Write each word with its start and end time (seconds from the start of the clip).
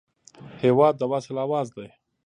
هېواد 0.61 0.93
د 0.97 1.03
وصل 1.11 1.35
اواز 1.45 1.67
دی. 1.75 1.87